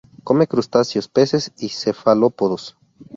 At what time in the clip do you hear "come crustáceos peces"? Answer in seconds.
0.23-1.51